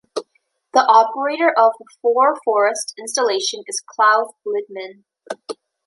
[0.73, 5.03] The operator of the "For Forest" installation is Klaus Littmann.